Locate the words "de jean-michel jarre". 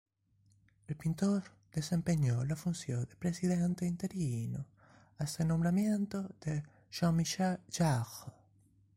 6.43-8.33